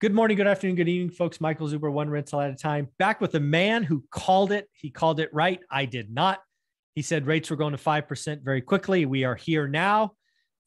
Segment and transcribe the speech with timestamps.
[0.00, 1.40] Good morning, good afternoon, good evening, folks.
[1.40, 4.68] Michael Zuber, one rental at a time, back with a man who called it.
[4.72, 5.58] He called it right.
[5.72, 6.38] I did not.
[6.94, 9.06] He said rates were going to 5% very quickly.
[9.06, 10.12] We are here now,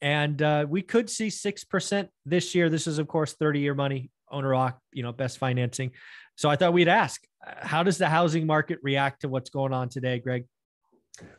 [0.02, 2.68] and uh, we could see 6% this year.
[2.68, 5.92] This is, of course, 30 year money, owner occ, you know, best financing.
[6.36, 9.88] So I thought we'd ask how does the housing market react to what's going on
[9.88, 10.44] today, Greg?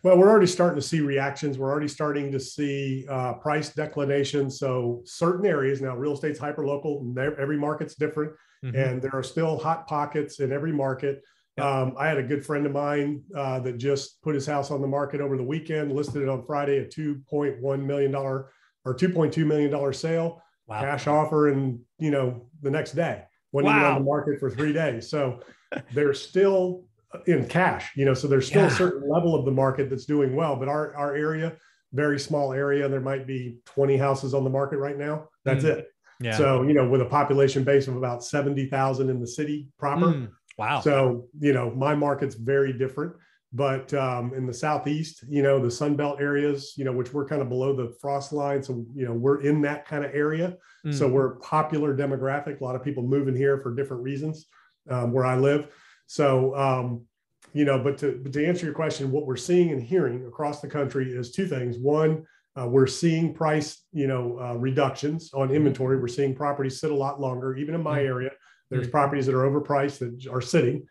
[0.03, 1.57] Well, we're already starting to see reactions.
[1.57, 4.49] We're already starting to see uh, price declination.
[4.49, 7.13] So certain areas now, real estate's hyper local.
[7.17, 8.75] Every market's different, mm-hmm.
[8.75, 11.21] and there are still hot pockets in every market.
[11.57, 11.65] Yep.
[11.65, 14.81] Um, I had a good friend of mine uh, that just put his house on
[14.81, 18.51] the market over the weekend, listed it on Friday at two point one million dollar
[18.85, 20.81] or two point two million dollar sale, wow.
[20.81, 23.93] cash offer, and you know the next day when wow.
[23.93, 25.09] on the market for three days.
[25.09, 25.41] So
[25.93, 26.85] there's still
[27.27, 28.67] in cash, you know, so there's still yeah.
[28.67, 31.55] a certain level of the market that's doing well, but our, our area,
[31.94, 35.27] very small area, there might be 20 houses on the market right now.
[35.45, 35.77] That's mm.
[35.77, 35.88] it.
[36.20, 36.38] Yeah.
[36.38, 40.07] So, you know, with a population base of about 70,000 in the city proper.
[40.07, 40.29] Mm.
[40.57, 40.82] Wow.
[40.82, 43.13] So, you know, my market's very different,
[43.52, 47.27] but um, in the Southeast, you know, the Sun Belt areas, you know, which we're
[47.27, 48.63] kind of below the frost line.
[48.63, 50.57] So, you know, we're in that kind of area.
[50.85, 50.93] Mm.
[50.93, 52.62] So we're popular demographic.
[52.62, 54.48] A lot of people moving here for different reasons
[54.90, 55.68] um, where I live.
[56.07, 57.05] So, um,
[57.54, 60.59] you know, but to, but to answer your question, what we're seeing and hearing across
[60.59, 61.77] the country is two things.
[61.77, 62.26] One,
[62.59, 66.00] uh, we're seeing price, you know, uh, reductions on inventory.
[66.00, 67.56] We're seeing properties sit a lot longer.
[67.56, 68.07] Even in my mm-hmm.
[68.07, 68.31] area,
[68.69, 68.91] there's mm-hmm.
[68.91, 70.85] properties that are overpriced that are sitting.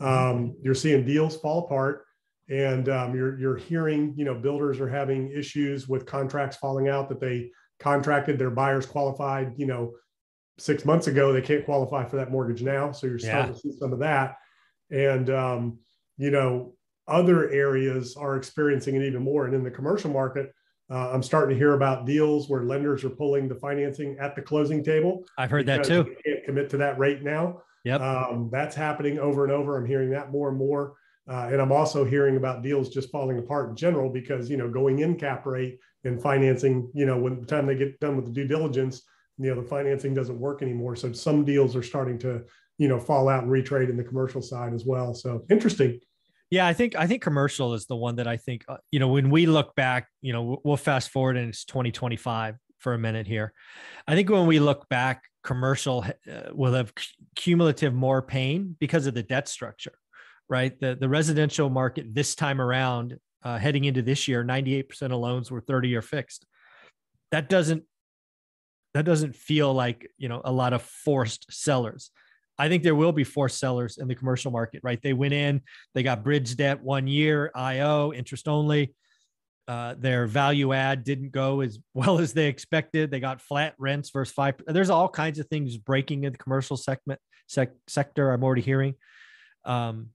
[0.00, 2.04] Um, you're seeing deals fall apart,
[2.48, 7.08] and um, you're you're hearing, you know, builders are having issues with contracts falling out
[7.08, 9.94] that they contracted their buyers qualified, you know,
[10.58, 11.32] six months ago.
[11.32, 13.52] They can't qualify for that mortgage now, so you're starting yeah.
[13.54, 14.36] to see some of that
[14.90, 15.78] and um,
[16.18, 16.74] you know
[17.06, 19.46] other areas are experiencing it even more.
[19.46, 20.52] And in the commercial market
[20.90, 24.42] uh, i'm starting to hear about deals where lenders are pulling the financing at the
[24.42, 25.24] closing table.
[25.36, 26.16] I've heard that too.
[26.24, 27.62] can't commit to that rate now.
[27.84, 28.00] Yep.
[28.00, 29.76] Um, that's happening over and over.
[29.76, 30.94] I'm hearing that more and more.
[31.30, 34.70] Uh, and i'm also hearing about deals just falling apart in general because you know
[34.70, 38.24] going in cap rate and financing you know when the time they get done with
[38.24, 39.02] the due diligence
[39.38, 40.96] you know the financing doesn't work anymore.
[40.96, 42.42] So some deals are starting to
[42.78, 45.14] you know fall out and retrade in the commercial side as well.
[45.14, 46.00] So interesting.
[46.50, 49.08] Yeah, I think I think commercial is the one that I think uh, you know
[49.08, 53.26] when we look back, you know, we'll fast forward and it's 2025 for a minute
[53.26, 53.52] here.
[54.06, 56.92] I think when we look back, commercial uh, will have
[57.36, 59.98] cumulative more pain because of the debt structure,
[60.48, 60.78] right?
[60.80, 65.50] The the residential market this time around, uh, heading into this year, 98% of loans
[65.50, 66.46] were 30 year fixed.
[67.30, 67.84] That doesn't
[68.94, 72.10] that doesn't feel like you know a lot of forced sellers.
[72.58, 75.00] I think there will be forced sellers in the commercial market, right?
[75.00, 75.62] They went in,
[75.94, 78.94] they got bridge debt one year, IO, interest only.
[79.68, 83.10] Uh, their value add didn't go as well as they expected.
[83.10, 84.54] They got flat rents versus five.
[84.66, 88.30] There's all kinds of things breaking in the commercial segment sec, sector.
[88.32, 88.94] I'm already hearing.
[89.64, 90.08] Um,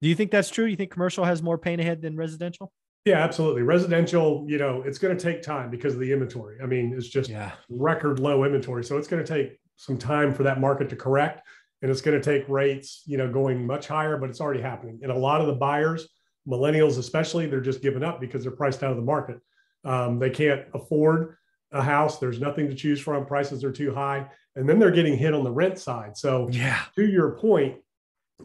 [0.00, 0.66] do you think that's true?
[0.66, 2.72] You think commercial has more pain ahead than residential?
[3.04, 3.62] Yeah, absolutely.
[3.62, 6.58] Residential, you know, it's going to take time because of the inventory.
[6.62, 7.52] I mean, it's just yeah.
[7.68, 8.84] record low inventory.
[8.84, 11.42] So it's going to take some time for that market to correct
[11.84, 14.98] and it's going to take rates, you know, going much higher, but it's already happening.
[15.02, 16.08] And a lot of the buyers,
[16.48, 19.38] millennials especially, they're just giving up because they're priced out of the market.
[19.84, 21.36] Um, they can't afford
[21.72, 22.18] a house.
[22.18, 23.26] There's nothing to choose from.
[23.26, 26.16] Prices are too high, and then they're getting hit on the rent side.
[26.16, 27.76] So, yeah, to your point,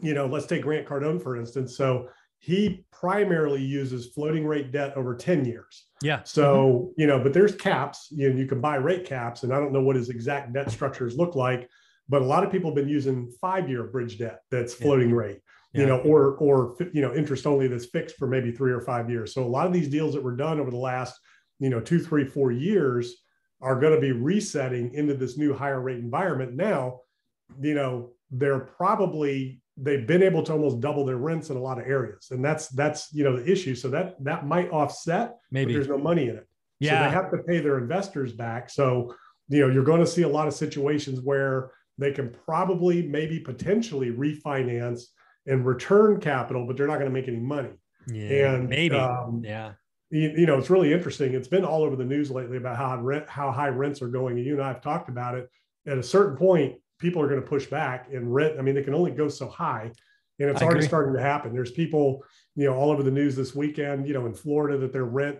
[0.02, 1.74] you know, let's take Grant Cardone for instance.
[1.74, 5.86] So he primarily uses floating rate debt over 10 years.
[6.02, 6.20] Yeah.
[6.24, 7.00] So, mm-hmm.
[7.00, 9.72] you know, but there's caps, you know, you can buy rate caps, and I don't
[9.72, 11.70] know what his exact debt structures look like
[12.10, 15.16] but a lot of people have been using five-year bridge debt that's floating yeah.
[15.16, 15.40] rate,
[15.72, 15.86] you yeah.
[15.86, 19.32] know, or or you know interest only that's fixed for maybe three or five years.
[19.32, 21.18] So a lot of these deals that were done over the last
[21.60, 23.22] you know two, three, four years
[23.62, 26.54] are going to be resetting into this new higher rate environment.
[26.54, 27.00] Now,
[27.60, 31.78] you know, they're probably they've been able to almost double their rents in a lot
[31.78, 33.76] of areas, and that's that's you know the issue.
[33.76, 35.36] So that that might offset.
[35.52, 36.48] Maybe there's no money in it.
[36.80, 38.68] Yeah, so they have to pay their investors back.
[38.68, 39.14] So
[39.48, 43.40] you know you're going to see a lot of situations where they can probably maybe
[43.40, 45.04] potentially refinance
[45.46, 47.70] and return capital, but they're not going to make any money.
[48.06, 49.72] Yeah, and maybe, um, yeah.
[50.10, 51.34] You, you, know, it's really interesting.
[51.34, 54.36] It's been all over the news lately about how rent, how high rents are going,
[54.36, 55.48] and you and I have talked about it.
[55.86, 58.58] At a certain point, people are going to push back, and rent.
[58.58, 59.92] I mean, they can only go so high,
[60.38, 60.88] and it's I already agree.
[60.88, 61.52] starting to happen.
[61.52, 62.24] There's people,
[62.56, 64.08] you know, all over the news this weekend.
[64.08, 65.38] You know, in Florida, that their rent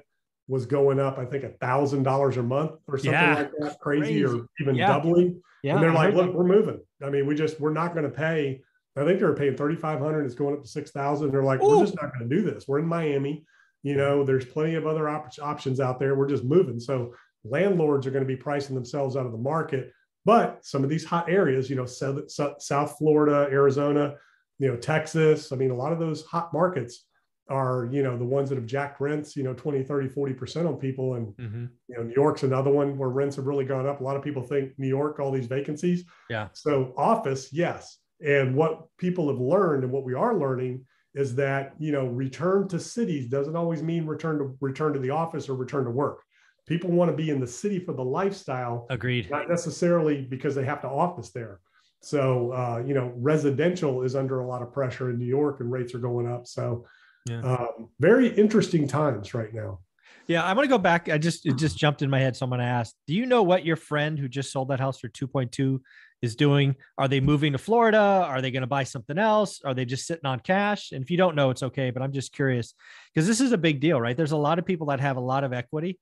[0.50, 3.35] was going up, I think a thousand dollars a month or something yeah.
[3.37, 4.25] like that, crazy, crazy.
[4.25, 4.88] or even yeah.
[4.88, 5.41] doubling.
[5.62, 6.35] Yeah, and they're like, look, that.
[6.35, 6.81] we're moving.
[7.02, 8.61] I mean, we just we're not going to pay.
[8.97, 10.26] I think they're paying thirty five hundred.
[10.26, 11.31] It's going up to six thousand.
[11.31, 11.79] They're like, Ooh.
[11.79, 12.67] we're just not going to do this.
[12.67, 13.44] We're in Miami.
[13.82, 16.14] You know, there's plenty of other op- options out there.
[16.14, 16.81] We're just moving.
[16.81, 17.14] So
[17.44, 19.93] landlords are going to be pricing themselves out of the market
[20.25, 24.17] But some of these hot areas, you know, South, South Florida, Arizona,
[24.58, 27.06] you know, Texas, I mean, a lot of those hot markets
[27.50, 30.76] are, you know, the ones that have jacked rents, you know, 20, 30, 40% on
[30.76, 31.14] people.
[31.14, 31.64] And, mm-hmm.
[31.88, 34.00] you know, New York's another one where rents have really gone up.
[34.00, 36.05] A lot of people think New York, all these vacancies.
[36.29, 36.49] Yeah.
[36.52, 37.99] So office, yes.
[38.25, 42.69] And what people have learned and what we are learning is that, you know, return
[42.69, 46.23] to cities doesn't always mean return to return to the office or return to work
[46.70, 50.64] people want to be in the city for the lifestyle agreed not necessarily because they
[50.64, 51.61] have to office there
[52.00, 55.70] so uh, you know residential is under a lot of pressure in new york and
[55.70, 56.87] rates are going up so
[57.27, 57.41] yeah.
[57.41, 59.81] um, very interesting times right now.
[60.27, 62.45] Yeah I want to go back i just it just jumped in my head so
[62.45, 65.01] i'm going to ask do you know what your friend who just sold that house
[65.01, 65.81] for 2.2
[66.23, 66.77] is doing?
[66.99, 67.99] Are they moving to florida?
[67.99, 69.61] Are they going to buy something else?
[69.65, 70.93] Are they just sitting on cash?
[70.93, 72.75] And if you don't know it's okay but i'm just curious
[73.13, 74.17] because this is a big deal right?
[74.17, 75.99] There's a lot of people that have a lot of equity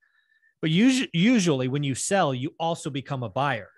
[0.60, 3.70] but usually, usually when you sell, you also become a buyer.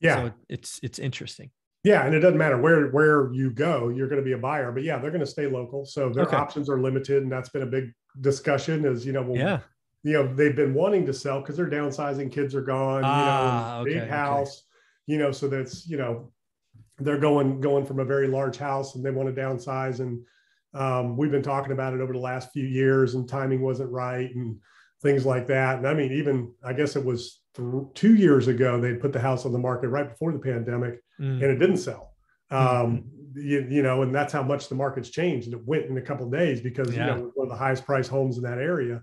[0.00, 1.50] Yeah, so it's it's interesting.
[1.82, 4.70] Yeah, and it doesn't matter where where you go, you're going to be a buyer.
[4.70, 6.36] But yeah, they're going to stay local, so their okay.
[6.36, 8.84] options are limited, and that's been a big discussion.
[8.84, 9.60] Is you know, well, yeah,
[10.02, 13.94] you know, they've been wanting to sell because they're downsizing, kids are gone, ah, you
[13.94, 15.12] know, big house, okay.
[15.12, 16.30] you know, so that's you know,
[16.98, 20.22] they're going going from a very large house and they want to downsize, and
[20.74, 24.34] um, we've been talking about it over the last few years, and timing wasn't right,
[24.34, 24.58] and
[25.00, 25.78] things like that.
[25.78, 29.20] And I mean, even I guess it was th- two years ago, they'd put the
[29.20, 31.42] house on the market right before the pandemic mm.
[31.42, 32.14] and it didn't sell.
[32.50, 32.76] Mm-hmm.
[32.76, 33.04] Um,
[33.34, 35.46] you, you, know, and that's how much the market's changed.
[35.46, 37.14] And it went in a couple days because, yeah.
[37.14, 39.02] you know, one of the highest priced homes in that area.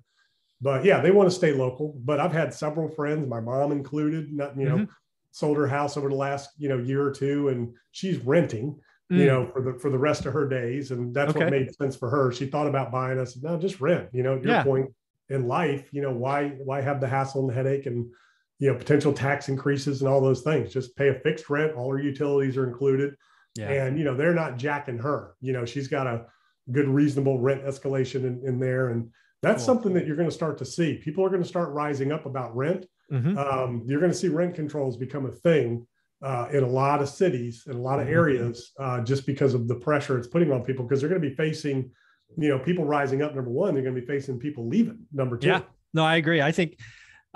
[0.60, 1.96] But yeah, they want to stay local.
[2.04, 4.92] But I've had several friends, my mom included, not, you know, mm-hmm.
[5.32, 8.80] sold her house over the last, you know, year or two and she's renting.
[9.10, 9.20] Mm.
[9.20, 10.92] you know, for the for the rest of her days.
[10.92, 11.46] And that's okay.
[11.46, 12.34] what made sense for her.
[12.34, 13.38] She thought about buying us.
[13.38, 14.10] No, just rent.
[14.12, 14.64] You know, your yeah.
[14.64, 14.92] point,
[15.30, 18.10] in life, you know, why why have the hassle and the headache and
[18.60, 20.72] you know potential tax increases and all those things?
[20.72, 21.74] Just pay a fixed rent.
[21.74, 23.16] All her utilities are included,
[23.56, 23.70] yeah.
[23.70, 25.36] and you know they're not jacking her.
[25.42, 26.26] You know, she's got a
[26.72, 29.10] good reasonable rent escalation in, in there, and
[29.42, 29.76] that's cool.
[29.76, 30.96] something that you're going to start to see.
[30.96, 32.86] People are going to start rising up about rent.
[33.12, 33.38] Mm-hmm.
[33.38, 35.88] Um, you're going to see rent controls become a thing
[36.22, 38.16] uh, in a lot of cities in a lot of mm-hmm.
[38.16, 41.30] areas uh, just because of the pressure it's putting on people because they're going to
[41.30, 41.90] be facing
[42.36, 45.38] you know, people rising up, number one, they're going to be facing people leaving, number
[45.38, 45.48] two.
[45.48, 45.62] Yeah,
[45.94, 46.42] no, I agree.
[46.42, 46.80] I think,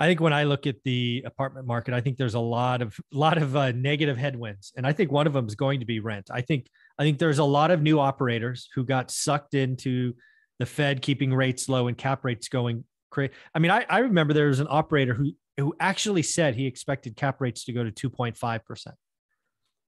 [0.02, 2.98] I think when I look at the apartment market, I think there's a lot of,
[3.12, 4.72] lot of uh, negative headwinds.
[4.76, 6.28] And I think one of them is going to be rent.
[6.28, 6.66] I think,
[6.98, 10.14] I think there's a lot of new operators who got sucked into
[10.58, 13.32] the Fed keeping rates low and cap rates going crazy.
[13.54, 17.14] I mean, I, I remember there was an operator who, who actually said he expected
[17.14, 18.86] cap rates to go to 2.5%.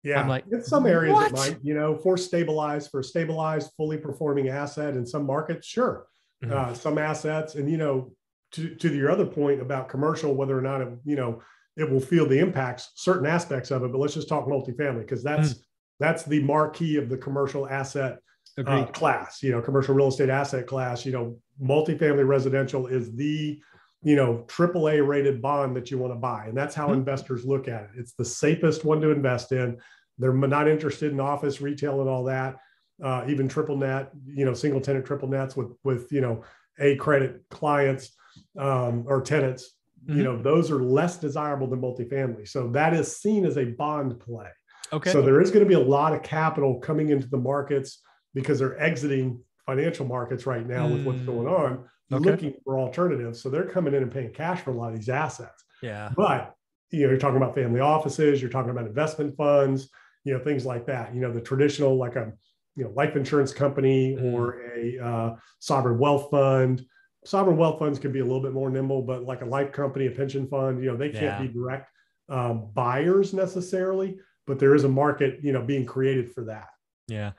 [0.02, 1.32] Yeah, I'm like, in some areas what?
[1.32, 6.04] it might, you know, for stabilized, for stabilized, fully performing asset in some markets, sure.
[6.44, 6.52] Mm-hmm.
[6.52, 8.12] Uh, some assets, and you know,
[8.52, 11.43] to to your other point about commercial, whether or not it, you know,
[11.76, 13.93] it will feel the impacts, certain aspects of it.
[13.93, 15.58] But let's just talk multifamily because that's mm.
[15.99, 18.19] that's the marquee of the commercial asset
[18.64, 19.43] uh, class.
[19.43, 21.06] You know, commercial real estate asset class.
[21.06, 23.60] You know, multifamily residential is the
[24.02, 26.98] you know AAA rated bond that you want to buy, and that's how mm-hmm.
[26.98, 27.90] investors look at it.
[27.96, 29.78] It's the safest one to invest in.
[30.19, 32.56] They're not interested in office retail and all that.
[33.02, 36.44] Uh, even triple net, you know, single tenant triple nets with with you know
[36.78, 38.12] a credit clients
[38.58, 39.70] um, or tenants.
[40.05, 40.19] Mm-hmm.
[40.19, 42.49] You know, those are less desirable than multifamily.
[42.49, 44.49] So that is seen as a bond play.
[44.93, 45.11] Okay.
[45.11, 48.01] So there is going to be a lot of capital coming into the markets
[48.34, 50.94] because they're exiting financial markets right now mm.
[50.94, 51.58] with what's going mm.
[51.58, 52.31] on okay.
[52.31, 53.41] looking for alternatives.
[53.41, 55.65] So they're coming in and paying cash for a lot of these assets.
[55.82, 56.10] Yeah.
[56.17, 56.55] But
[56.91, 59.89] you know, you're talking about family offices, you're talking about investment funds,
[60.24, 61.15] you know, things like that.
[61.15, 62.32] You know, the traditional like a
[62.77, 64.32] you know life insurance company mm.
[64.32, 66.84] or a uh, sovereign wealth fund.
[67.24, 70.06] Sovereign wealth funds can be a little bit more nimble, but like a life company,
[70.06, 71.43] a pension fund, you know, they can't yeah.
[71.43, 71.88] be direct
[72.29, 76.67] um, buyers necessarily, but there is a market, you know, being created for that.
[77.06, 77.32] Yeah.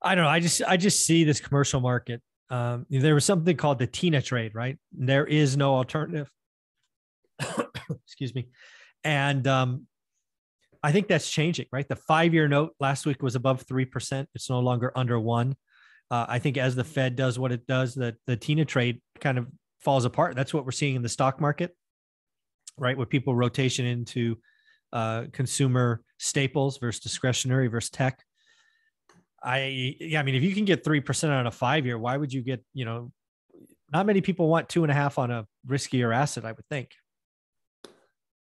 [0.00, 0.30] I don't know.
[0.30, 4.22] I just I just see this commercial market um, there was something called the Tina
[4.22, 4.78] trade, right?
[4.92, 6.30] There is no alternative.
[8.04, 8.48] Excuse me.
[9.04, 9.86] And um,
[10.82, 11.86] I think that's changing, right?
[11.88, 14.26] The five year note last week was above 3%.
[14.34, 15.56] It's no longer under one.
[16.10, 19.38] Uh, I think as the Fed does what it does, that the Tina trade kind
[19.38, 19.46] of
[19.80, 20.34] falls apart.
[20.36, 21.76] That's what we're seeing in the stock market,
[22.76, 22.96] right?
[22.96, 24.38] With people rotation into
[24.92, 28.24] uh, consumer staples versus discretionary versus tech.
[29.42, 32.16] I yeah, I mean, if you can get three percent on a five year, why
[32.16, 33.12] would you get you know?
[33.90, 36.90] Not many people want two and a half on a riskier asset, I would think.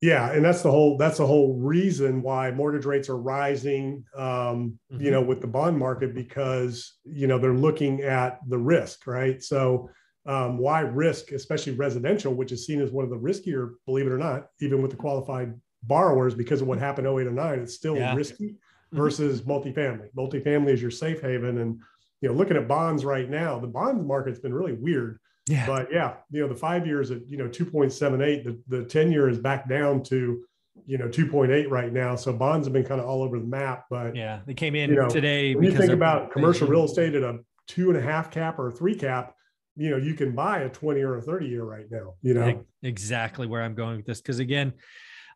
[0.00, 4.04] Yeah, and that's the whole that's the whole reason why mortgage rates are rising.
[4.16, 5.00] Um, mm-hmm.
[5.00, 9.42] You know, with the bond market because you know they're looking at the risk, right?
[9.42, 9.90] So
[10.28, 14.12] um, why risk, especially residential, which is seen as one of the riskier, believe it
[14.12, 17.74] or not, even with the qualified borrowers because of what happened 08 and 09, it's
[17.74, 18.14] still Yeah.
[18.14, 18.56] risky
[18.92, 20.12] versus multifamily.
[20.14, 21.58] Multifamily is your safe haven.
[21.58, 21.80] And,
[22.20, 25.18] you know, looking at bonds right now, the bond market's been really weird.
[25.48, 25.66] Yeah.
[25.66, 29.28] But yeah, you know, the five years at, you know, 2.78, the, the 10 year
[29.28, 30.44] is back down to,
[30.86, 32.16] you know, 2.8 right now.
[32.16, 33.86] So bonds have been kind of all over the map.
[33.90, 34.40] But yeah.
[34.46, 35.54] They came in You know, today.
[35.54, 38.68] when you think about commercial real estate at a two and a half cap or
[38.68, 39.34] a three cap,
[39.76, 42.64] you know, you can buy a 20 or a 30 year right now, you know?
[42.82, 44.20] Exactly where I'm going with this.
[44.20, 44.72] Because again,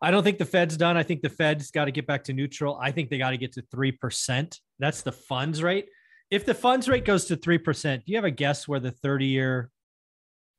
[0.01, 0.97] I don't think the Fed's done.
[0.97, 2.77] I think the Fed's got to get back to neutral.
[2.81, 4.59] I think they got to get to 3%.
[4.79, 5.87] That's the funds rate.
[6.29, 9.27] If the funds rate goes to 3%, do you have a guess where the 30
[9.27, 9.69] year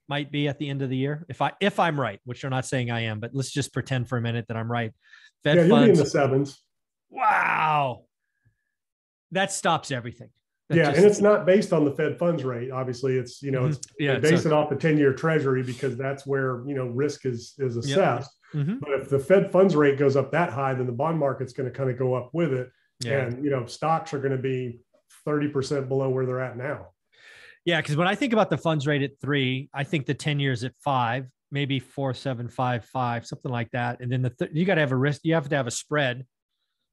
[0.09, 1.25] might be at the end of the year?
[1.29, 4.09] If I if I'm right, which you're not saying I am, but let's just pretend
[4.09, 4.93] for a minute that I'm right.
[5.43, 6.61] Fed yeah, you'll in the sevens.
[7.11, 8.05] wow.
[9.33, 10.29] That stops everything.
[10.69, 12.71] That yeah, just- and it's not based on the Fed funds rate.
[12.71, 15.63] Obviously, it's you know it's yeah, they base so- it off the ten year Treasury
[15.63, 18.31] because that's where you know risk is is assessed.
[18.55, 18.79] Mhm.
[18.81, 21.69] But if the Fed funds rate goes up that high, then the bond market's going
[21.71, 22.71] to kind of go up with it,
[23.01, 23.23] yeah.
[23.23, 24.81] and you know stocks are going to be
[25.25, 26.89] thirty percent below where they're at now.
[27.65, 30.39] Yeah, because when I think about the funds rate at three, I think the 10
[30.39, 34.01] years at five, maybe four, seven, five, five, something like that.
[34.01, 35.71] And then the th- you got to have a risk, you have to have a
[35.71, 36.27] spread.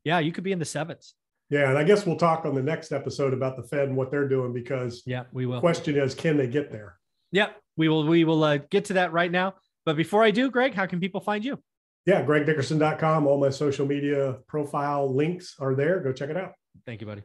[0.03, 1.13] Yeah, you could be in the sevens.
[1.49, 4.09] Yeah, and I guess we'll talk on the next episode about the Fed and what
[4.09, 5.59] they're doing because Yeah, we will.
[5.59, 6.95] question is, can they get there?
[7.33, 8.05] Yeah, we will.
[8.07, 9.55] We will uh, get to that right now.
[9.85, 11.59] But before I do, Greg, how can people find you?
[12.05, 13.27] Yeah, gregdickerson.com.
[13.27, 15.99] All my social media profile links are there.
[15.99, 16.53] Go check it out.
[16.85, 17.23] Thank you, buddy.